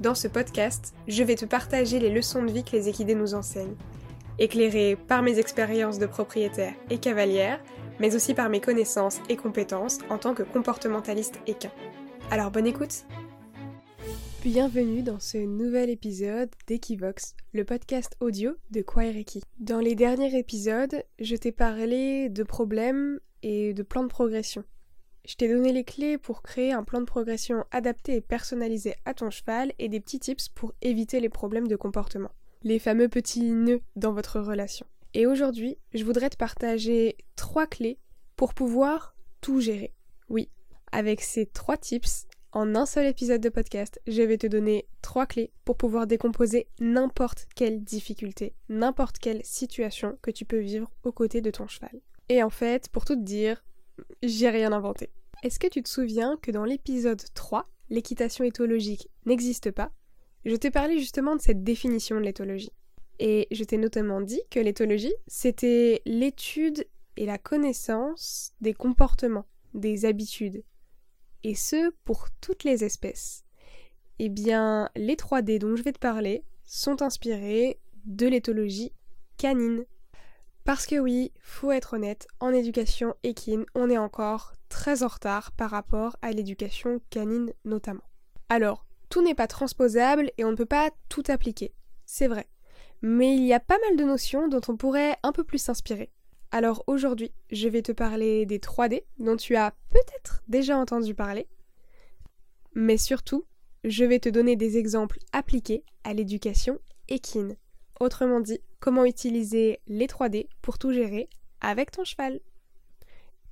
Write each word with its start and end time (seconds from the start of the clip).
dans 0.00 0.14
ce 0.14 0.28
podcast, 0.28 0.94
je 1.08 1.22
vais 1.22 1.34
te 1.34 1.44
partager 1.44 1.98
les 1.98 2.10
leçons 2.10 2.42
de 2.42 2.50
vie 2.50 2.64
que 2.64 2.72
les 2.72 2.88
équidés 2.88 3.14
nous 3.14 3.34
enseignent, 3.34 3.76
éclairées 4.38 4.96
par 4.96 5.22
mes 5.22 5.38
expériences 5.38 5.98
de 5.98 6.06
propriétaire 6.06 6.74
et 6.90 6.98
cavalière, 6.98 7.60
mais 8.00 8.14
aussi 8.16 8.34
par 8.34 8.48
mes 8.48 8.60
connaissances 8.60 9.20
et 9.28 9.36
compétences 9.36 9.98
en 10.10 10.18
tant 10.18 10.34
que 10.34 10.42
comportementaliste 10.42 11.40
équin. 11.46 11.70
Alors 12.30 12.50
bonne 12.50 12.66
écoute 12.66 13.04
Bienvenue 14.42 15.02
dans 15.02 15.20
ce 15.20 15.38
nouvel 15.38 15.88
épisode 15.88 16.50
d'Equivox, 16.66 17.36
le 17.52 17.64
podcast 17.64 18.16
audio 18.18 18.56
de 18.72 18.82
Kwaireki. 18.82 19.40
Dans 19.60 19.78
les 19.78 19.94
derniers 19.94 20.36
épisodes, 20.36 21.04
je 21.20 21.36
t'ai 21.36 21.52
parlé 21.52 22.28
de 22.28 22.42
problèmes 22.42 23.20
et 23.44 23.72
de 23.72 23.84
plans 23.84 24.02
de 24.02 24.08
progression. 24.08 24.64
Je 25.24 25.36
t'ai 25.36 25.48
donné 25.48 25.72
les 25.72 25.84
clés 25.84 26.18
pour 26.18 26.42
créer 26.42 26.72
un 26.72 26.82
plan 26.82 27.00
de 27.00 27.06
progression 27.06 27.64
adapté 27.70 28.16
et 28.16 28.20
personnalisé 28.20 28.96
à 29.04 29.14
ton 29.14 29.30
cheval 29.30 29.72
et 29.78 29.88
des 29.88 30.00
petits 30.00 30.18
tips 30.18 30.48
pour 30.48 30.72
éviter 30.82 31.20
les 31.20 31.28
problèmes 31.28 31.68
de 31.68 31.76
comportement. 31.76 32.32
Les 32.64 32.80
fameux 32.80 33.08
petits 33.08 33.42
nœuds 33.42 33.82
dans 33.94 34.12
votre 34.12 34.40
relation. 34.40 34.86
Et 35.14 35.26
aujourd'hui, 35.26 35.78
je 35.94 36.04
voudrais 36.04 36.30
te 36.30 36.36
partager 36.36 37.16
trois 37.36 37.66
clés 37.66 37.98
pour 38.34 38.54
pouvoir 38.54 39.14
tout 39.40 39.60
gérer. 39.60 39.92
Oui, 40.28 40.48
avec 40.90 41.20
ces 41.20 41.46
trois 41.46 41.76
tips, 41.76 42.26
en 42.50 42.74
un 42.74 42.86
seul 42.86 43.06
épisode 43.06 43.40
de 43.40 43.48
podcast, 43.48 44.00
je 44.06 44.22
vais 44.22 44.38
te 44.38 44.46
donner 44.46 44.86
trois 45.02 45.26
clés 45.26 45.52
pour 45.64 45.76
pouvoir 45.76 46.06
décomposer 46.06 46.66
n'importe 46.80 47.46
quelle 47.54 47.82
difficulté, 47.82 48.54
n'importe 48.68 49.18
quelle 49.18 49.44
situation 49.44 50.18
que 50.20 50.30
tu 50.30 50.44
peux 50.44 50.58
vivre 50.58 50.90
aux 51.04 51.12
côtés 51.12 51.40
de 51.40 51.50
ton 51.50 51.68
cheval. 51.68 52.00
Et 52.28 52.42
en 52.42 52.50
fait, 52.50 52.88
pour 52.88 53.04
tout 53.04 53.16
te 53.16 53.22
dire, 53.22 53.62
j'ai 54.22 54.48
rien 54.48 54.72
inventé. 54.72 55.10
Est-ce 55.42 55.58
que 55.58 55.66
tu 55.66 55.82
te 55.82 55.88
souviens 55.88 56.36
que 56.40 56.50
dans 56.50 56.64
l'épisode 56.64 57.22
3, 57.34 57.68
l'équitation 57.90 58.44
éthologique 58.44 59.08
n'existe 59.26 59.70
pas 59.70 59.92
Je 60.44 60.54
t'ai 60.54 60.70
parlé 60.70 60.98
justement 60.98 61.36
de 61.36 61.40
cette 61.40 61.64
définition 61.64 62.16
de 62.16 62.24
l'éthologie. 62.24 62.72
Et 63.18 63.48
je 63.50 63.64
t'ai 63.64 63.76
notamment 63.76 64.20
dit 64.20 64.40
que 64.50 64.60
l'éthologie, 64.60 65.14
c'était 65.26 66.02
l'étude 66.06 66.86
et 67.16 67.26
la 67.26 67.38
connaissance 67.38 68.52
des 68.60 68.74
comportements, 68.74 69.46
des 69.74 70.04
habitudes. 70.04 70.64
Et 71.44 71.54
ce, 71.54 71.92
pour 72.04 72.28
toutes 72.40 72.64
les 72.64 72.84
espèces. 72.84 73.44
Eh 74.18 74.28
bien, 74.28 74.88
les 74.94 75.16
3D 75.16 75.58
dont 75.58 75.74
je 75.76 75.82
vais 75.82 75.92
te 75.92 75.98
parler 75.98 76.44
sont 76.64 77.02
inspirés 77.02 77.80
de 78.04 78.26
l'éthologie 78.26 78.92
canine. 79.36 79.84
Parce 80.64 80.86
que 80.86 80.96
oui, 80.96 81.32
faut 81.40 81.72
être 81.72 81.94
honnête, 81.94 82.28
en 82.38 82.50
éducation 82.50 83.14
équine, 83.24 83.64
on 83.74 83.90
est 83.90 83.98
encore 83.98 84.52
très 84.68 85.02
en 85.02 85.08
retard 85.08 85.50
par 85.52 85.70
rapport 85.70 86.16
à 86.22 86.30
l'éducation 86.30 87.00
canine 87.10 87.52
notamment. 87.64 88.04
Alors, 88.48 88.86
tout 89.08 89.22
n'est 89.22 89.34
pas 89.34 89.48
transposable 89.48 90.30
et 90.38 90.44
on 90.44 90.52
ne 90.52 90.56
peut 90.56 90.64
pas 90.64 90.90
tout 91.08 91.24
appliquer, 91.28 91.74
c'est 92.06 92.28
vrai. 92.28 92.46
Mais 93.02 93.34
il 93.34 93.44
y 93.44 93.52
a 93.52 93.60
pas 93.60 93.78
mal 93.88 93.96
de 93.96 94.04
notions 94.04 94.46
dont 94.46 94.60
on 94.68 94.76
pourrait 94.76 95.16
un 95.24 95.32
peu 95.32 95.42
plus 95.42 95.58
s'inspirer. 95.58 96.12
Alors 96.52 96.84
aujourd'hui, 96.86 97.32
je 97.50 97.66
vais 97.68 97.82
te 97.82 97.92
parler 97.92 98.46
des 98.46 98.58
3D 98.58 99.02
dont 99.18 99.36
tu 99.36 99.56
as 99.56 99.72
peut-être 99.90 100.44
déjà 100.46 100.76
entendu 100.78 101.14
parler. 101.14 101.48
Mais 102.74 102.98
surtout, 102.98 103.44
je 103.84 104.04
vais 104.04 104.20
te 104.20 104.28
donner 104.28 104.54
des 104.54 104.78
exemples 104.78 105.18
appliqués 105.32 105.84
à 106.04 106.14
l'éducation 106.14 106.78
équine. 107.08 107.56
Autrement 108.00 108.40
dit, 108.40 108.60
comment 108.80 109.04
utiliser 109.04 109.80
les 109.86 110.06
3D 110.06 110.48
pour 110.60 110.78
tout 110.78 110.92
gérer 110.92 111.28
avec 111.60 111.90
ton 111.90 112.04
cheval. 112.04 112.40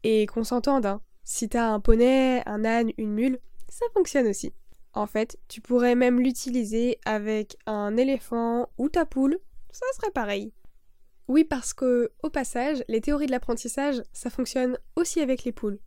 Et 0.03 0.27
qu'on 0.27 0.45
s'entende, 0.45 0.87
hein, 0.87 1.01
si 1.25 1.49
t'as 1.49 1.69
un 1.69 1.81
poney, 1.81 2.43
un 2.47 2.65
âne, 2.65 2.91
une 2.99 3.13
mule, 3.13 3.39
ça 3.69 3.87
fonctionne 3.95 4.27
aussi. 4.27 4.53
En 4.93 5.07
fait, 5.07 5.39
tu 5.49 5.61
pourrais 5.61 5.95
même 5.95 6.21
l'utiliser 6.21 6.99
avec 7.05 7.57
un 7.67 7.97
éléphant 7.97 8.69
ou 8.79 8.89
ta 8.89 9.07
poule, 9.07 9.39
ça 9.71 9.87
serait 9.95 10.11
pareil. 10.11 10.53
Oui, 11.29 11.45
parce 11.45 11.73
que, 11.73 12.11
au 12.25 12.31
passage, 12.31 12.83
les 12.89 13.01
théories 13.01 13.27
de 13.27 13.31
l'apprentissage, 13.31 14.03
ça 14.13 14.31
fonctionne 14.31 14.77
aussi 14.97 15.21
avec 15.21 15.45
les 15.45 15.53
poules. 15.53 15.79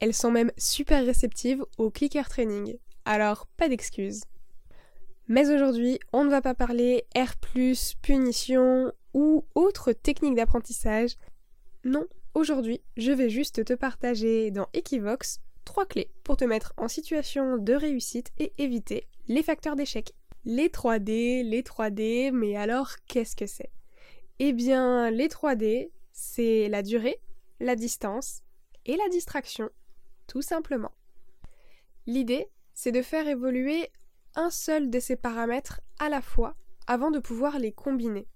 Elles 0.00 0.14
sont 0.14 0.30
même 0.30 0.52
super 0.56 1.04
réceptives 1.04 1.64
au 1.78 1.90
clicker 1.90 2.28
training, 2.28 2.76
alors 3.04 3.46
pas 3.56 3.68
d'excuses. 3.68 4.22
Mais 5.28 5.50
aujourd'hui, 5.50 5.98
on 6.12 6.24
ne 6.24 6.30
va 6.30 6.40
pas 6.40 6.54
parler 6.54 7.04
R+, 7.16 7.34
punition 8.00 8.92
ou 9.12 9.44
autre 9.54 9.92
technique 9.92 10.36
d'apprentissage. 10.36 11.16
Non, 11.84 12.06
aujourd'hui, 12.34 12.80
je 12.96 13.10
vais 13.10 13.28
juste 13.28 13.64
te 13.64 13.72
partager 13.72 14.52
dans 14.52 14.68
Equivox 14.72 15.40
trois 15.64 15.84
clés 15.84 16.10
pour 16.22 16.36
te 16.36 16.44
mettre 16.44 16.72
en 16.76 16.86
situation 16.86 17.58
de 17.58 17.72
réussite 17.72 18.30
et 18.38 18.52
éviter 18.58 19.08
les 19.26 19.42
facteurs 19.42 19.74
d'échec. 19.74 20.12
Les 20.44 20.68
3D, 20.68 21.42
les 21.42 21.62
3D, 21.62 22.30
mais 22.30 22.56
alors 22.56 22.92
qu'est-ce 23.08 23.34
que 23.34 23.48
c'est? 23.48 23.70
Eh 24.38 24.52
bien, 24.52 25.10
les 25.10 25.26
3D, 25.26 25.90
c'est 26.12 26.68
la 26.68 26.82
durée, 26.82 27.20
la 27.58 27.74
distance 27.74 28.42
et 28.84 28.96
la 28.96 29.08
distraction, 29.08 29.70
tout 30.28 30.42
simplement. 30.42 30.92
L'idée, 32.06 32.46
c'est 32.74 32.92
de 32.92 33.02
faire 33.02 33.26
évoluer 33.26 33.90
un 34.36 34.50
seul 34.50 34.90
de 34.90 35.00
ces 35.00 35.16
paramètres 35.16 35.80
à 35.98 36.08
la 36.08 36.20
fois 36.20 36.54
avant 36.86 37.10
de 37.10 37.18
pouvoir 37.18 37.58
les 37.58 37.72
combiner. 37.72 38.28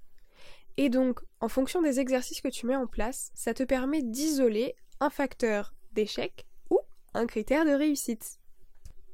Et 0.76 0.88
donc, 0.88 1.20
en 1.40 1.48
fonction 1.48 1.82
des 1.82 2.00
exercices 2.00 2.40
que 2.40 2.48
tu 2.48 2.66
mets 2.66 2.76
en 2.76 2.86
place, 2.86 3.30
ça 3.34 3.54
te 3.54 3.62
permet 3.62 4.02
d'isoler 4.02 4.74
un 4.98 5.10
facteur 5.10 5.74
d'échec 5.92 6.46
ou 6.70 6.78
un 7.14 7.26
critère 7.26 7.64
de 7.64 7.70
réussite. 7.70 8.38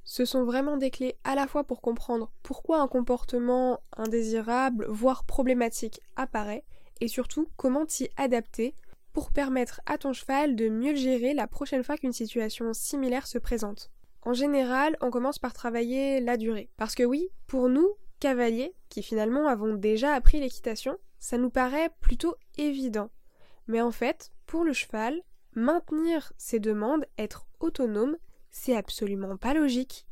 Ce 0.04 0.24
sont 0.24 0.44
vraiment 0.44 0.76
des 0.76 0.90
clés 0.90 1.18
à 1.24 1.34
la 1.34 1.48
fois 1.48 1.64
pour 1.64 1.80
comprendre 1.80 2.30
pourquoi 2.44 2.80
un 2.80 2.86
comportement 2.86 3.80
indésirable, 3.96 4.86
voire 4.88 5.24
problématique, 5.24 6.00
apparaît, 6.14 6.64
et 7.00 7.08
surtout 7.08 7.48
comment 7.56 7.84
t'y 7.84 8.08
adapter 8.16 8.74
pour 9.12 9.32
permettre 9.32 9.80
à 9.86 9.98
ton 9.98 10.12
cheval 10.12 10.54
de 10.54 10.68
mieux 10.68 10.94
gérer 10.94 11.34
la 11.34 11.46
prochaine 11.46 11.82
fois 11.82 11.96
qu'une 11.96 12.12
situation 12.12 12.72
similaire 12.72 13.26
se 13.26 13.38
présente. 13.38 13.90
En 14.26 14.34
général, 14.34 14.96
on 15.00 15.12
commence 15.12 15.38
par 15.38 15.52
travailler 15.52 16.18
la 16.18 16.36
durée. 16.36 16.68
Parce 16.76 16.96
que 16.96 17.04
oui, 17.04 17.28
pour 17.46 17.68
nous, 17.68 17.88
cavaliers, 18.18 18.74
qui 18.88 19.00
finalement 19.04 19.46
avons 19.46 19.74
déjà 19.74 20.14
appris 20.14 20.40
l'équitation, 20.40 20.98
ça 21.20 21.38
nous 21.38 21.48
paraît 21.48 21.90
plutôt 22.00 22.34
évident. 22.58 23.10
Mais 23.68 23.80
en 23.80 23.92
fait, 23.92 24.32
pour 24.46 24.64
le 24.64 24.72
cheval, 24.72 25.22
maintenir 25.54 26.32
ses 26.38 26.58
demandes, 26.58 27.06
être 27.18 27.46
autonome, 27.60 28.16
c'est 28.50 28.74
absolument 28.74 29.36
pas 29.36 29.54
logique. 29.54 30.08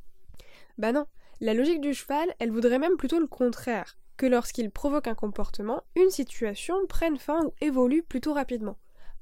Bah 0.79 0.93
non, 0.93 1.07
la 1.41 1.53
logique 1.53 1.81
du 1.81 1.93
cheval, 1.93 2.33
elle 2.39 2.53
voudrait 2.53 2.79
même 2.79 2.97
plutôt 2.97 3.19
le 3.19 3.27
contraire, 3.27 3.99
que 4.17 4.27
lorsqu'il 4.27 4.71
provoque 4.71 5.09
un 5.09 5.17
comportement, 5.17 5.83
une 5.97 6.11
situation 6.11 6.87
prenne 6.87 7.19
fin 7.19 7.45
ou 7.47 7.53
évolue 7.61 8.05
plutôt 8.05 8.33
rapidement. 8.33 8.79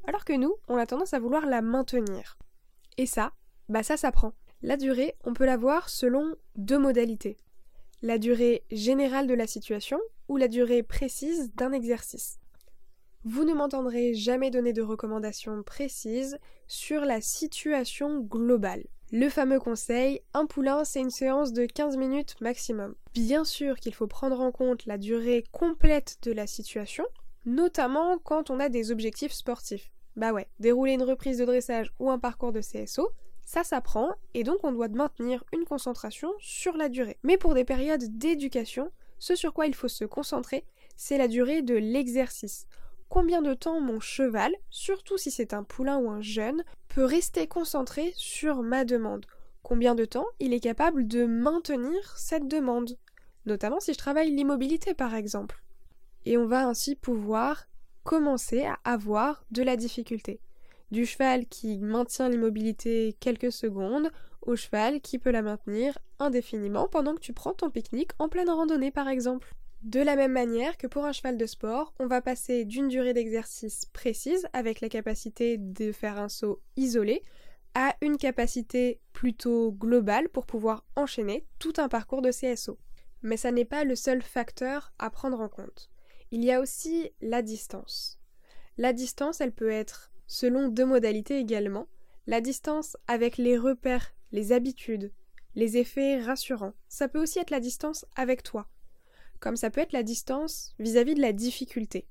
Alors 0.06 0.26
que 0.26 0.34
nous, 0.34 0.54
on 0.68 0.76
a 0.76 0.84
tendance 0.84 1.14
à 1.14 1.18
vouloir 1.18 1.46
la 1.46 1.62
maintenir. 1.62 2.36
Et 2.98 3.06
ça, 3.06 3.32
bah 3.70 3.82
ça 3.82 3.96
s'apprend. 3.96 4.34
La 4.64 4.76
durée, 4.76 5.16
on 5.24 5.34
peut 5.34 5.44
la 5.44 5.56
voir 5.56 5.88
selon 5.88 6.36
deux 6.54 6.78
modalités. 6.78 7.36
La 8.00 8.18
durée 8.18 8.62
générale 8.70 9.26
de 9.26 9.34
la 9.34 9.48
situation 9.48 9.98
ou 10.28 10.36
la 10.36 10.46
durée 10.46 10.84
précise 10.84 11.52
d'un 11.56 11.72
exercice. 11.72 12.38
Vous 13.24 13.42
ne 13.44 13.54
m'entendrez 13.54 14.14
jamais 14.14 14.50
donner 14.50 14.72
de 14.72 14.82
recommandations 14.82 15.64
précises 15.64 16.38
sur 16.68 17.04
la 17.04 17.20
situation 17.20 18.20
globale. 18.20 18.84
Le 19.10 19.28
fameux 19.28 19.58
conseil, 19.58 20.20
un 20.32 20.46
poulain 20.46 20.84
c'est 20.84 21.00
une 21.00 21.10
séance 21.10 21.52
de 21.52 21.66
15 21.66 21.96
minutes 21.96 22.40
maximum. 22.40 22.94
Bien 23.14 23.44
sûr 23.44 23.80
qu'il 23.80 23.94
faut 23.94 24.06
prendre 24.06 24.40
en 24.40 24.52
compte 24.52 24.86
la 24.86 24.96
durée 24.96 25.44
complète 25.50 26.18
de 26.22 26.30
la 26.30 26.46
situation, 26.46 27.04
notamment 27.46 28.18
quand 28.18 28.48
on 28.48 28.60
a 28.60 28.68
des 28.68 28.92
objectifs 28.92 29.32
sportifs. 29.32 29.90
Bah 30.14 30.32
ouais, 30.32 30.48
dérouler 30.60 30.92
une 30.92 31.02
reprise 31.02 31.38
de 31.38 31.44
dressage 31.44 31.92
ou 31.98 32.10
un 32.10 32.18
parcours 32.18 32.52
de 32.52 32.60
CSO, 32.60 33.10
ça 33.44 33.64
s'apprend 33.64 34.14
et 34.34 34.44
donc 34.44 34.58
on 34.64 34.72
doit 34.72 34.88
maintenir 34.88 35.44
une 35.52 35.64
concentration 35.64 36.32
sur 36.38 36.76
la 36.76 36.88
durée. 36.88 37.18
Mais 37.22 37.36
pour 37.36 37.54
des 37.54 37.64
périodes 37.64 38.18
d'éducation, 38.18 38.90
ce 39.18 39.34
sur 39.34 39.52
quoi 39.52 39.66
il 39.66 39.74
faut 39.74 39.88
se 39.88 40.04
concentrer, 40.04 40.64
c'est 40.96 41.18
la 41.18 41.28
durée 41.28 41.62
de 41.62 41.74
l'exercice. 41.74 42.66
Combien 43.08 43.42
de 43.42 43.54
temps 43.54 43.80
mon 43.80 44.00
cheval, 44.00 44.54
surtout 44.70 45.18
si 45.18 45.30
c'est 45.30 45.52
un 45.52 45.64
poulain 45.64 45.98
ou 45.98 46.10
un 46.10 46.22
jeune, 46.22 46.64
peut 46.88 47.04
rester 47.04 47.46
concentré 47.46 48.12
sur 48.16 48.62
ma 48.62 48.84
demande? 48.84 49.26
Combien 49.62 49.94
de 49.94 50.04
temps 50.04 50.26
il 50.40 50.52
est 50.54 50.60
capable 50.60 51.06
de 51.06 51.24
maintenir 51.24 52.16
cette 52.16 52.48
demande? 52.48 52.96
Notamment 53.44 53.80
si 53.80 53.92
je 53.92 53.98
travaille 53.98 54.30
l'immobilité 54.30 54.94
par 54.94 55.14
exemple. 55.14 55.62
et 56.24 56.36
on 56.38 56.46
va 56.46 56.66
ainsi 56.66 56.94
pouvoir 56.94 57.66
commencer 58.04 58.64
à 58.64 58.78
avoir 58.84 59.44
de 59.50 59.62
la 59.62 59.76
difficulté. 59.76 60.40
Du 60.92 61.06
cheval 61.06 61.46
qui 61.46 61.78
maintient 61.78 62.28
l'immobilité 62.28 63.16
quelques 63.18 63.50
secondes 63.50 64.10
au 64.42 64.56
cheval 64.56 65.00
qui 65.00 65.18
peut 65.18 65.30
la 65.30 65.40
maintenir 65.40 65.96
indéfiniment 66.18 66.86
pendant 66.86 67.14
que 67.14 67.20
tu 67.20 67.32
prends 67.32 67.54
ton 67.54 67.70
pique-nique 67.70 68.10
en 68.18 68.28
pleine 68.28 68.50
randonnée 68.50 68.90
par 68.90 69.08
exemple. 69.08 69.54
De 69.80 70.00
la 70.00 70.16
même 70.16 70.32
manière 70.32 70.76
que 70.76 70.86
pour 70.86 71.06
un 71.06 71.12
cheval 71.12 71.38
de 71.38 71.46
sport, 71.46 71.94
on 71.98 72.08
va 72.08 72.20
passer 72.20 72.66
d'une 72.66 72.88
durée 72.88 73.14
d'exercice 73.14 73.86
précise 73.94 74.46
avec 74.52 74.82
la 74.82 74.90
capacité 74.90 75.56
de 75.56 75.92
faire 75.92 76.18
un 76.18 76.28
saut 76.28 76.60
isolé 76.76 77.22
à 77.74 77.96
une 78.02 78.18
capacité 78.18 79.00
plutôt 79.14 79.72
globale 79.72 80.28
pour 80.28 80.44
pouvoir 80.44 80.84
enchaîner 80.94 81.46
tout 81.58 81.72
un 81.78 81.88
parcours 81.88 82.20
de 82.20 82.32
CSO. 82.32 82.76
Mais 83.22 83.38
ça 83.38 83.50
n'est 83.50 83.64
pas 83.64 83.84
le 83.84 83.96
seul 83.96 84.20
facteur 84.20 84.92
à 84.98 85.08
prendre 85.08 85.40
en 85.40 85.48
compte. 85.48 85.88
Il 86.32 86.44
y 86.44 86.52
a 86.52 86.60
aussi 86.60 87.12
la 87.22 87.40
distance. 87.40 88.20
La 88.76 88.92
distance, 88.92 89.40
elle 89.40 89.52
peut 89.52 89.70
être 89.70 90.11
selon 90.32 90.68
deux 90.68 90.86
modalités 90.86 91.38
également. 91.38 91.86
La 92.26 92.40
distance 92.40 92.96
avec 93.06 93.36
les 93.36 93.58
repères, 93.58 94.14
les 94.32 94.52
habitudes, 94.52 95.12
les 95.54 95.76
effets 95.76 96.20
rassurants. 96.20 96.74
Ça 96.88 97.08
peut 97.08 97.20
aussi 97.20 97.38
être 97.38 97.50
la 97.50 97.60
distance 97.60 98.06
avec 98.16 98.42
toi 98.42 98.68
comme 99.42 99.56
ça 99.56 99.70
peut 99.70 99.80
être 99.80 99.92
la 99.92 100.04
distance 100.04 100.72
vis-à-vis 100.78 101.16
de 101.16 101.20
la 101.20 101.32
difficulté. 101.32 102.06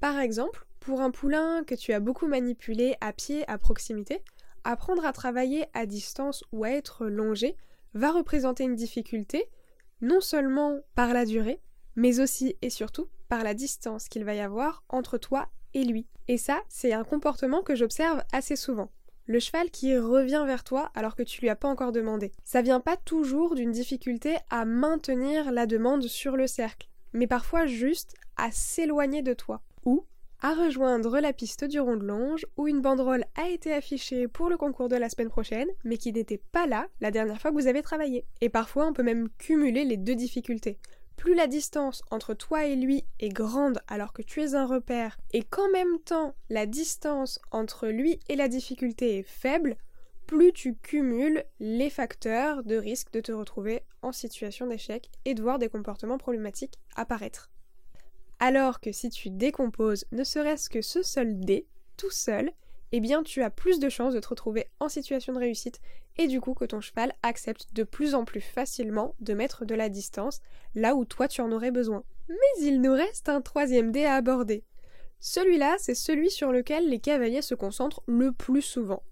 Par 0.00 0.18
exemple, 0.18 0.66
pour 0.80 1.02
un 1.02 1.10
poulain 1.10 1.64
que 1.64 1.74
tu 1.74 1.92
as 1.92 2.00
beaucoup 2.00 2.26
manipulé 2.26 2.96
à 3.02 3.12
pied 3.12 3.48
à 3.48 3.58
proximité, 3.58 4.22
apprendre 4.64 5.04
à 5.04 5.12
travailler 5.12 5.66
à 5.74 5.84
distance 5.84 6.42
ou 6.50 6.64
à 6.64 6.70
être 6.70 7.06
longé 7.06 7.56
va 7.92 8.10
représenter 8.10 8.64
une 8.64 8.74
difficulté, 8.74 9.44
non 10.00 10.22
seulement 10.22 10.80
par 10.94 11.12
la 11.12 11.26
durée, 11.26 11.60
mais 11.94 12.20
aussi 12.20 12.56
et 12.62 12.70
surtout 12.70 13.08
par 13.28 13.44
la 13.44 13.52
distance 13.52 14.08
qu'il 14.08 14.24
va 14.24 14.34
y 14.34 14.40
avoir 14.40 14.82
entre 14.88 15.18
toi 15.18 15.50
et 15.74 15.84
lui. 15.84 16.06
Et 16.28 16.38
ça, 16.38 16.62
c'est 16.68 16.92
un 16.92 17.04
comportement 17.04 17.62
que 17.62 17.74
j'observe 17.74 18.22
assez 18.32 18.56
souvent 18.56 18.90
le 19.26 19.40
cheval 19.40 19.70
qui 19.70 19.96
revient 19.96 20.44
vers 20.46 20.64
toi 20.64 20.90
alors 20.94 21.16
que 21.16 21.22
tu 21.22 21.40
lui 21.40 21.48
as 21.48 21.56
pas 21.56 21.68
encore 21.68 21.92
demandé. 21.92 22.32
Ça 22.44 22.62
vient 22.62 22.80
pas 22.80 22.96
toujours 22.96 23.54
d'une 23.54 23.72
difficulté 23.72 24.36
à 24.50 24.64
maintenir 24.64 25.50
la 25.50 25.66
demande 25.66 26.02
sur 26.02 26.36
le 26.36 26.46
cercle, 26.46 26.88
mais 27.12 27.26
parfois 27.26 27.66
juste 27.66 28.14
à 28.36 28.50
s'éloigner 28.50 29.22
de 29.22 29.32
toi. 29.32 29.62
Ou 29.84 30.04
à 30.40 30.54
rejoindre 30.54 31.20
la 31.20 31.32
piste 31.32 31.64
du 31.64 31.80
rond 31.80 31.96
de 31.96 32.04
longe 32.04 32.44
où 32.58 32.68
une 32.68 32.82
banderole 32.82 33.24
a 33.34 33.48
été 33.48 33.72
affichée 33.72 34.28
pour 34.28 34.50
le 34.50 34.58
concours 34.58 34.90
de 34.90 34.96
la 34.96 35.08
semaine 35.08 35.30
prochaine, 35.30 35.68
mais 35.84 35.96
qui 35.96 36.12
n'était 36.12 36.42
pas 36.52 36.66
là 36.66 36.86
la 37.00 37.10
dernière 37.10 37.40
fois 37.40 37.50
que 37.50 37.56
vous 37.56 37.66
avez 37.66 37.80
travaillé. 37.80 38.26
Et 38.42 38.50
parfois 38.50 38.86
on 38.86 38.92
peut 38.92 39.02
même 39.02 39.30
cumuler 39.38 39.84
les 39.84 39.96
deux 39.96 40.14
difficultés 40.14 40.78
plus 41.16 41.34
la 41.34 41.46
distance 41.46 42.02
entre 42.10 42.34
toi 42.34 42.64
et 42.64 42.76
lui 42.76 43.04
est 43.20 43.28
grande 43.28 43.80
alors 43.88 44.12
que 44.12 44.22
tu 44.22 44.42
es 44.42 44.54
un 44.54 44.66
repère, 44.66 45.18
et 45.32 45.42
qu'en 45.42 45.70
même 45.70 45.98
temps 46.00 46.34
la 46.50 46.66
distance 46.66 47.38
entre 47.50 47.88
lui 47.88 48.20
et 48.28 48.36
la 48.36 48.48
difficulté 48.48 49.18
est 49.18 49.28
faible, 49.28 49.76
plus 50.26 50.52
tu 50.52 50.74
cumules 50.74 51.44
les 51.60 51.90
facteurs 51.90 52.64
de 52.64 52.76
risque 52.76 53.12
de 53.12 53.20
te 53.20 53.32
retrouver 53.32 53.82
en 54.02 54.12
situation 54.12 54.66
d'échec 54.66 55.10
et 55.24 55.34
de 55.34 55.42
voir 55.42 55.58
des 55.58 55.68
comportements 55.68 56.18
problématiques 56.18 56.78
apparaître. 56.96 57.50
Alors 58.38 58.80
que 58.80 58.92
si 58.92 59.10
tu 59.10 59.30
décomposes 59.30 60.06
ne 60.12 60.24
serait-ce 60.24 60.68
que 60.68 60.82
ce 60.82 61.02
seul 61.02 61.38
dé, 61.40 61.66
tout 61.96 62.10
seul, 62.10 62.50
eh 62.92 63.00
bien 63.00 63.22
tu 63.22 63.42
as 63.42 63.50
plus 63.50 63.78
de 63.78 63.88
chances 63.88 64.14
de 64.14 64.20
te 64.20 64.28
retrouver 64.28 64.66
en 64.80 64.88
situation 64.88 65.32
de 65.32 65.38
réussite 65.38 65.80
et 66.16 66.26
du 66.26 66.40
coup 66.40 66.54
que 66.54 66.64
ton 66.64 66.80
cheval 66.80 67.12
accepte 67.22 67.74
de 67.74 67.82
plus 67.82 68.14
en 68.14 68.24
plus 68.24 68.40
facilement 68.40 69.14
de 69.20 69.34
mettre 69.34 69.64
de 69.64 69.74
la 69.74 69.88
distance 69.88 70.40
là 70.74 70.94
où 70.94 71.04
toi 71.04 71.28
tu 71.28 71.40
en 71.40 71.52
aurais 71.52 71.70
besoin. 71.70 72.04
Mais 72.28 72.62
il 72.62 72.80
nous 72.80 72.92
reste 72.92 73.28
un 73.28 73.40
troisième 73.40 73.92
dé 73.92 74.04
à 74.04 74.14
aborder. 74.14 74.64
Celui-là, 75.20 75.76
c'est 75.78 75.94
celui 75.94 76.30
sur 76.30 76.52
lequel 76.52 76.88
les 76.88 77.00
cavaliers 77.00 77.42
se 77.42 77.54
concentrent 77.54 78.02
le 78.06 78.32
plus 78.32 78.62
souvent. 78.62 79.02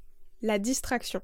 La 0.42 0.58
distraction. 0.58 1.22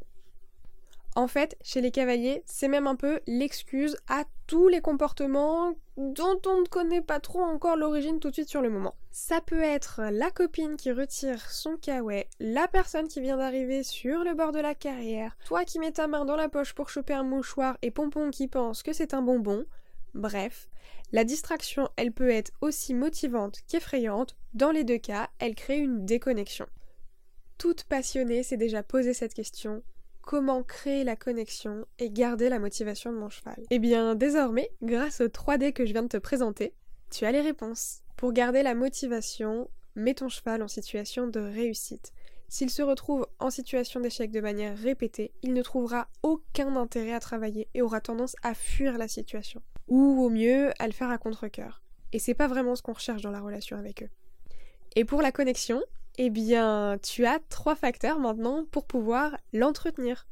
En 1.16 1.26
fait, 1.26 1.56
chez 1.62 1.80
les 1.80 1.90
cavaliers, 1.90 2.42
c'est 2.46 2.68
même 2.68 2.86
un 2.86 2.94
peu 2.94 3.20
l'excuse 3.26 3.96
à 4.08 4.24
tous 4.46 4.68
les 4.68 4.80
comportements 4.80 5.74
dont 5.96 6.40
on 6.46 6.60
ne 6.60 6.66
connaît 6.66 7.02
pas 7.02 7.18
trop 7.18 7.42
encore 7.42 7.76
l'origine 7.76 8.20
tout 8.20 8.28
de 8.28 8.34
suite 8.34 8.48
sur 8.48 8.62
le 8.62 8.70
moment. 8.70 8.94
Ça 9.10 9.40
peut 9.40 9.62
être 9.62 10.00
la 10.12 10.30
copine 10.30 10.76
qui 10.76 10.92
retire 10.92 11.50
son 11.50 11.76
kawaii, 11.76 12.24
la 12.38 12.68
personne 12.68 13.08
qui 13.08 13.20
vient 13.20 13.36
d'arriver 13.36 13.82
sur 13.82 14.22
le 14.22 14.34
bord 14.34 14.52
de 14.52 14.60
la 14.60 14.74
carrière, 14.74 15.36
toi 15.44 15.64
qui 15.64 15.80
mets 15.80 15.90
ta 15.90 16.06
main 16.06 16.24
dans 16.24 16.36
la 16.36 16.48
poche 16.48 16.72
pour 16.72 16.88
choper 16.88 17.14
un 17.14 17.24
mouchoir 17.24 17.76
et 17.82 17.90
Pompon 17.90 18.30
qui 18.30 18.46
pense 18.46 18.82
que 18.82 18.92
c'est 18.92 19.12
un 19.12 19.22
bonbon. 19.22 19.64
Bref, 20.14 20.68
la 21.10 21.24
distraction, 21.24 21.88
elle 21.96 22.12
peut 22.12 22.30
être 22.30 22.52
aussi 22.60 22.94
motivante 22.94 23.60
qu'effrayante. 23.66 24.36
Dans 24.54 24.70
les 24.70 24.84
deux 24.84 24.98
cas, 24.98 25.28
elle 25.38 25.54
crée 25.54 25.78
une 25.78 26.04
déconnexion. 26.04 26.66
Toute 27.58 27.84
passionnée 27.84 28.44
s'est 28.44 28.56
déjà 28.56 28.82
posé 28.82 29.14
cette 29.14 29.34
question 29.34 29.82
comment 30.28 30.62
créer 30.62 31.04
la 31.04 31.16
connexion 31.16 31.86
et 31.98 32.10
garder 32.10 32.50
la 32.50 32.58
motivation 32.58 33.10
de 33.10 33.16
mon 33.16 33.30
cheval 33.30 33.64
Eh 33.70 33.78
bien, 33.78 34.14
désormais, 34.14 34.70
grâce 34.82 35.22
aux 35.22 35.28
3D 35.28 35.72
que 35.72 35.86
je 35.86 35.92
viens 35.94 36.02
de 36.02 36.08
te 36.08 36.18
présenter, 36.18 36.74
tu 37.10 37.24
as 37.24 37.32
les 37.32 37.40
réponses. 37.40 38.02
Pour 38.18 38.34
garder 38.34 38.62
la 38.62 38.74
motivation, 38.74 39.70
mets 39.94 40.12
ton 40.12 40.28
cheval 40.28 40.62
en 40.62 40.68
situation 40.68 41.28
de 41.28 41.40
réussite. 41.40 42.12
S'il 42.46 42.68
se 42.68 42.82
retrouve 42.82 43.26
en 43.38 43.48
situation 43.48 44.00
d'échec 44.00 44.30
de 44.30 44.42
manière 44.42 44.76
répétée, 44.76 45.32
il 45.42 45.54
ne 45.54 45.62
trouvera 45.62 46.08
aucun 46.22 46.76
intérêt 46.76 47.14
à 47.14 47.20
travailler 47.20 47.66
et 47.72 47.80
aura 47.80 48.02
tendance 48.02 48.36
à 48.42 48.52
fuir 48.52 48.98
la 48.98 49.08
situation. 49.08 49.62
Ou 49.86 50.22
au 50.22 50.28
mieux, 50.28 50.72
à 50.78 50.86
le 50.86 50.92
faire 50.92 51.08
à 51.08 51.16
contre-coeur. 51.16 51.82
Et 52.12 52.18
c'est 52.18 52.34
pas 52.34 52.48
vraiment 52.48 52.76
ce 52.76 52.82
qu'on 52.82 52.92
recherche 52.92 53.22
dans 53.22 53.30
la 53.30 53.40
relation 53.40 53.78
avec 53.78 54.02
eux. 54.02 54.10
Et 54.94 55.06
pour 55.06 55.22
la 55.22 55.32
connexion, 55.32 55.82
eh 56.20 56.30
bien, 56.30 56.98
tu 57.00 57.26
as 57.26 57.38
trois 57.48 57.76
facteurs 57.76 58.18
maintenant 58.18 58.64
pour 58.64 58.86
pouvoir 58.86 59.36
l'entretenir. 59.52 60.26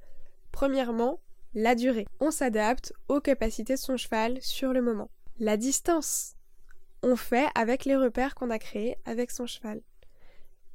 Premièrement, 0.51 1.21
la 1.55 1.77
durée. 1.77 2.07
On 2.19 2.33
s'adapte 2.33 2.93
aux 3.09 3.21
capacités 3.21 3.75
de 3.75 3.79
son 3.79 3.97
cheval 3.97 4.43
sur 4.43 4.73
le 4.73 4.83
moment. 4.83 5.11
La 5.39 5.57
distance. 5.57 6.35
On 7.03 7.15
fait 7.15 7.47
avec 7.55 7.85
les 7.85 7.95
repères 7.95 8.35
qu'on 8.35 8.51
a 8.51 8.59
créés 8.59 8.97
avec 9.05 9.31
son 9.31 9.47
cheval. 9.47 9.81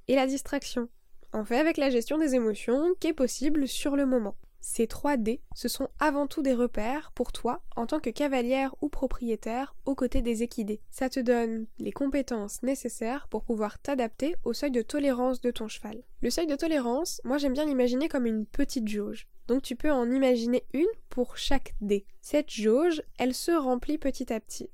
Et 0.07 0.15
la 0.15 0.27
distraction. 0.27 0.87
On 1.33 1.43
fait 1.43 1.59
avec 1.59 1.75
la 1.75 1.89
gestion 1.89 2.17
des 2.17 2.35
émotions 2.35 2.93
qui 2.99 3.07
est 3.07 3.13
possible 3.13 3.67
sur 3.67 3.97
le 3.97 4.05
moment. 4.05 4.35
Ces 4.61 4.85
3D, 4.85 5.39
ce 5.55 5.67
sont 5.67 5.89
avant 5.99 6.27
tout 6.27 6.43
des 6.43 6.53
repères 6.53 7.11
pour 7.13 7.31
toi 7.31 7.63
en 7.75 7.87
tant 7.87 7.99
que 7.99 8.11
cavalière 8.11 8.75
ou 8.81 8.89
propriétaire 8.89 9.75
aux 9.85 9.95
côtés 9.95 10.21
des 10.21 10.43
équidés. 10.43 10.81
Ça 10.91 11.09
te 11.09 11.19
donne 11.19 11.65
les 11.79 11.91
compétences 11.91 12.61
nécessaires 12.61 13.27
pour 13.27 13.43
pouvoir 13.43 13.79
t'adapter 13.79 14.35
au 14.43 14.53
seuil 14.53 14.69
de 14.69 14.83
tolérance 14.83 15.41
de 15.41 15.49
ton 15.49 15.67
cheval. 15.67 16.03
Le 16.21 16.29
seuil 16.29 16.45
de 16.45 16.55
tolérance, 16.55 17.21
moi 17.23 17.39
j'aime 17.39 17.53
bien 17.53 17.65
l'imaginer 17.65 18.07
comme 18.07 18.27
une 18.27 18.45
petite 18.45 18.87
jauge. 18.87 19.27
Donc 19.47 19.63
tu 19.63 19.75
peux 19.75 19.91
en 19.91 20.09
imaginer 20.09 20.63
une 20.73 20.85
pour 21.09 21.37
chaque 21.37 21.73
dé. 21.81 22.05
Cette 22.21 22.51
jauge, 22.51 23.01
elle 23.17 23.33
se 23.33 23.51
remplit 23.51 23.97
petit 23.97 24.31
à 24.31 24.39
petit. 24.39 24.69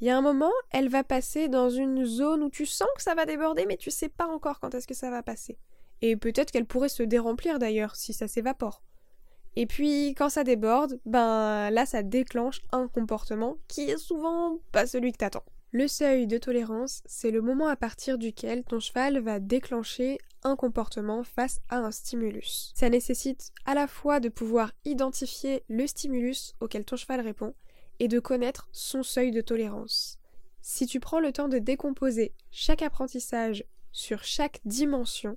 Il 0.00 0.06
y 0.06 0.10
a 0.10 0.16
un 0.16 0.22
moment, 0.22 0.52
elle 0.70 0.88
va 0.88 1.02
passer 1.02 1.48
dans 1.48 1.70
une 1.70 2.04
zone 2.04 2.44
où 2.44 2.50
tu 2.50 2.66
sens 2.66 2.88
que 2.96 3.02
ça 3.02 3.16
va 3.16 3.26
déborder, 3.26 3.66
mais 3.66 3.76
tu 3.76 3.90
sais 3.90 4.08
pas 4.08 4.26
encore 4.26 4.60
quand 4.60 4.74
est-ce 4.74 4.86
que 4.86 4.94
ça 4.94 5.10
va 5.10 5.24
passer. 5.24 5.58
Et 6.02 6.16
peut-être 6.16 6.52
qu'elle 6.52 6.66
pourrait 6.66 6.88
se 6.88 7.02
déremplir 7.02 7.58
d'ailleurs 7.58 7.96
si 7.96 8.12
ça 8.12 8.28
s'évapore. 8.28 8.82
Et 9.56 9.66
puis 9.66 10.14
quand 10.16 10.28
ça 10.28 10.44
déborde, 10.44 11.00
ben 11.06 11.70
là 11.70 11.86
ça 11.86 12.02
déclenche 12.02 12.60
un 12.72 12.88
comportement 12.88 13.56
qui 13.68 13.82
est 13.82 13.98
souvent 13.98 14.58
pas 14.72 14.86
celui 14.86 15.12
que 15.12 15.18
t'attends. 15.18 15.44
Le 15.70 15.88
seuil 15.88 16.28
de 16.28 16.38
tolérance, 16.38 17.02
c'est 17.04 17.32
le 17.32 17.40
moment 17.40 17.66
à 17.66 17.74
partir 17.74 18.16
duquel 18.16 18.62
ton 18.62 18.78
cheval 18.78 19.18
va 19.18 19.40
déclencher 19.40 20.18
un 20.44 20.54
comportement 20.54 21.24
face 21.24 21.58
à 21.68 21.78
un 21.78 21.90
stimulus. 21.90 22.72
Ça 22.76 22.88
nécessite 22.88 23.50
à 23.66 23.74
la 23.74 23.88
fois 23.88 24.20
de 24.20 24.28
pouvoir 24.28 24.70
identifier 24.84 25.64
le 25.68 25.86
stimulus 25.88 26.54
auquel 26.60 26.84
ton 26.84 26.94
cheval 26.94 27.20
répond 27.20 27.54
et 27.98 28.06
de 28.06 28.20
connaître 28.20 28.68
son 28.70 29.02
seuil 29.02 29.32
de 29.32 29.40
tolérance. 29.40 30.18
Si 30.60 30.86
tu 30.86 31.00
prends 31.00 31.20
le 31.20 31.32
temps 31.32 31.48
de 31.48 31.58
décomposer 31.58 32.34
chaque 32.50 32.82
apprentissage 32.82 33.64
sur 33.90 34.22
chaque 34.22 34.60
dimension, 34.64 35.36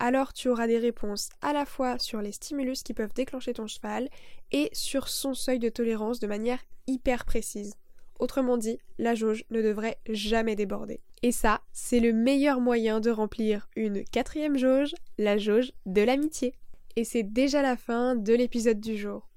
alors 0.00 0.32
tu 0.32 0.48
auras 0.48 0.66
des 0.66 0.78
réponses 0.78 1.28
à 1.42 1.52
la 1.52 1.66
fois 1.66 1.98
sur 1.98 2.22
les 2.22 2.32
stimulus 2.32 2.82
qui 2.82 2.94
peuvent 2.94 3.12
déclencher 3.14 3.52
ton 3.52 3.66
cheval 3.66 4.08
et 4.50 4.70
sur 4.72 5.08
son 5.08 5.34
seuil 5.34 5.58
de 5.58 5.68
tolérance 5.68 6.18
de 6.18 6.26
manière 6.26 6.58
hyper 6.86 7.24
précise. 7.24 7.74
Autrement 8.18 8.56
dit, 8.56 8.78
la 8.98 9.14
jauge 9.14 9.44
ne 9.50 9.62
devrait 9.62 9.98
jamais 10.08 10.56
déborder. 10.56 11.00
Et 11.22 11.32
ça, 11.32 11.60
c'est 11.72 12.00
le 12.00 12.12
meilleur 12.12 12.60
moyen 12.60 13.00
de 13.00 13.10
remplir 13.10 13.68
une 13.76 14.04
quatrième 14.04 14.56
jauge, 14.56 14.94
la 15.18 15.38
jauge 15.38 15.72
de 15.86 16.02
l'amitié. 16.02 16.54
Et 16.96 17.04
c'est 17.04 17.22
déjà 17.22 17.62
la 17.62 17.76
fin 17.76 18.16
de 18.16 18.34
l'épisode 18.34 18.80
du 18.80 18.96
jour. 18.96 19.28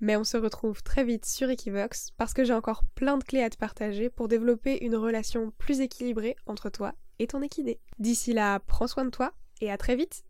Mais 0.00 0.16
on 0.16 0.24
se 0.24 0.36
retrouve 0.36 0.82
très 0.82 1.04
vite 1.04 1.26
sur 1.26 1.50
Equivox 1.50 2.12
parce 2.16 2.32
que 2.32 2.44
j'ai 2.44 2.54
encore 2.54 2.84
plein 2.94 3.18
de 3.18 3.24
clés 3.24 3.42
à 3.42 3.50
te 3.50 3.56
partager 3.58 4.10
pour 4.10 4.28
développer 4.28 4.84
une 4.84 4.96
relation 4.96 5.52
plus 5.58 5.80
équilibrée 5.80 6.36
entre 6.46 6.70
toi 6.70 6.94
et 7.18 7.26
ton 7.26 7.42
équidé. 7.42 7.80
D'ici 7.98 8.32
là, 8.32 8.60
prends 8.60 8.86
soin 8.86 9.04
de 9.04 9.10
toi 9.10 9.32
et 9.60 9.70
à 9.70 9.76
très 9.76 9.96
vite 9.96 10.24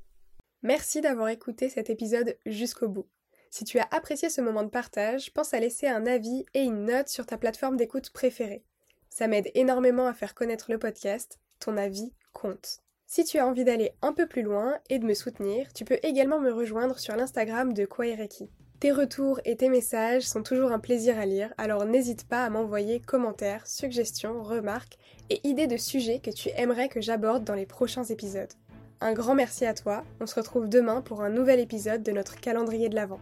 Merci 0.62 1.00
d'avoir 1.00 1.28
écouté 1.28 1.68
cet 1.68 1.88
épisode 1.88 2.36
jusqu'au 2.44 2.88
bout. 2.88 3.06
Si 3.50 3.64
tu 3.64 3.78
as 3.78 3.88
apprécié 3.90 4.28
ce 4.28 4.40
moment 4.40 4.64
de 4.64 4.68
partage, 4.68 5.32
pense 5.32 5.54
à 5.54 5.60
laisser 5.60 5.86
un 5.86 6.06
avis 6.06 6.44
et 6.54 6.62
une 6.62 6.84
note 6.84 7.08
sur 7.08 7.26
ta 7.26 7.38
plateforme 7.38 7.76
d'écoute 7.76 8.10
préférée. 8.10 8.64
Ça 9.08 9.28
m'aide 9.28 9.50
énormément 9.54 10.06
à 10.06 10.14
faire 10.14 10.34
connaître 10.34 10.70
le 10.70 10.78
podcast, 10.78 11.38
ton 11.60 11.76
avis 11.76 12.12
compte. 12.32 12.80
Si 13.06 13.24
tu 13.24 13.38
as 13.38 13.46
envie 13.46 13.64
d'aller 13.64 13.92
un 14.02 14.12
peu 14.12 14.26
plus 14.26 14.42
loin 14.42 14.78
et 14.90 14.98
de 14.98 15.06
me 15.06 15.14
soutenir, 15.14 15.72
tu 15.72 15.84
peux 15.84 15.98
également 16.02 16.40
me 16.40 16.52
rejoindre 16.52 16.98
sur 16.98 17.16
l'Instagram 17.16 17.72
de 17.72 17.86
Kwaireki. 17.86 18.50
Tes 18.80 18.92
retours 18.92 19.40
et 19.44 19.56
tes 19.56 19.70
messages 19.70 20.22
sont 20.22 20.42
toujours 20.42 20.70
un 20.70 20.78
plaisir 20.78 21.18
à 21.18 21.26
lire, 21.26 21.52
alors 21.58 21.84
n'hésite 21.84 22.28
pas 22.28 22.44
à 22.44 22.50
m'envoyer 22.50 23.00
commentaires, 23.00 23.66
suggestions, 23.66 24.42
remarques 24.42 24.98
et 25.30 25.40
idées 25.48 25.66
de 25.66 25.76
sujets 25.76 26.20
que 26.20 26.30
tu 26.30 26.50
aimerais 26.54 26.88
que 26.88 27.00
j'aborde 27.00 27.42
dans 27.42 27.54
les 27.54 27.66
prochains 27.66 28.04
épisodes. 28.04 28.52
Un 29.00 29.12
grand 29.12 29.36
merci 29.36 29.64
à 29.64 29.74
toi, 29.74 30.02
on 30.20 30.26
se 30.26 30.34
retrouve 30.34 30.68
demain 30.68 31.02
pour 31.02 31.22
un 31.22 31.30
nouvel 31.30 31.60
épisode 31.60 32.02
de 32.02 32.10
notre 32.10 32.40
calendrier 32.40 32.88
de 32.88 32.96
l'Avent. 32.96 33.20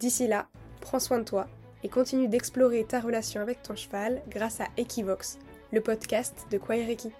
D'ici 0.00 0.26
là, 0.26 0.48
prends 0.80 0.98
soin 0.98 1.20
de 1.20 1.24
toi 1.24 1.46
et 1.84 1.88
continue 1.88 2.26
d'explorer 2.26 2.84
ta 2.84 2.98
relation 2.98 3.40
avec 3.40 3.62
ton 3.62 3.76
cheval 3.76 4.20
grâce 4.28 4.60
à 4.60 4.66
Equivox, 4.76 5.38
le 5.72 5.80
podcast 5.80 6.46
de 6.50 6.58
Kwaireki. 6.58 7.12